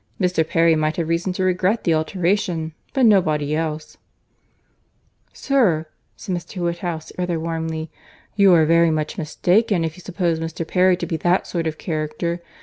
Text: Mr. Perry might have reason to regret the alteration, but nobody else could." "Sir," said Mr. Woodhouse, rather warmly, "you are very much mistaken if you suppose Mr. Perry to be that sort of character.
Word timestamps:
Mr. 0.19 0.43
Perry 0.43 0.73
might 0.75 0.95
have 0.97 1.07
reason 1.07 1.31
to 1.33 1.43
regret 1.43 1.83
the 1.83 1.93
alteration, 1.93 2.73
but 2.91 3.05
nobody 3.05 3.55
else 3.55 3.97
could." 5.27 5.37
"Sir," 5.37 5.85
said 6.15 6.33
Mr. 6.35 6.59
Woodhouse, 6.63 7.11
rather 7.19 7.39
warmly, 7.39 7.91
"you 8.35 8.51
are 8.55 8.65
very 8.65 8.89
much 8.89 9.19
mistaken 9.19 9.85
if 9.85 9.95
you 9.97 10.01
suppose 10.01 10.39
Mr. 10.39 10.67
Perry 10.67 10.97
to 10.97 11.05
be 11.05 11.17
that 11.17 11.45
sort 11.45 11.67
of 11.67 11.77
character. 11.77 12.41